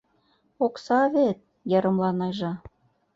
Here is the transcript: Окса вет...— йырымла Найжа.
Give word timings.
Окса 0.65 1.01
вет...— 1.13 1.37
йырымла 1.69 2.09
Найжа. 2.17 2.53